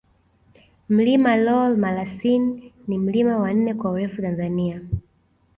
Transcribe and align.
Mlima 0.93 1.33
Lool 1.41 1.77
Malasin 1.77 2.71
ni 2.87 2.97
mlima 2.97 3.37
wa 3.37 3.53
nne 3.53 3.73
kwa 3.73 3.91
urefu 3.91 4.21
Tanzania 4.21 4.81